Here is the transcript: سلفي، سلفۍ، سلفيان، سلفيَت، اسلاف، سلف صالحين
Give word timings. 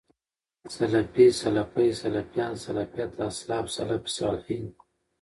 سلفي، 0.75 1.25
سلفۍ، 1.41 1.85
سلفيان، 2.03 2.53
سلفيَت، 2.65 3.11
اسلاف، 3.29 3.65
سلف 3.77 4.03
صالحين 4.17 4.65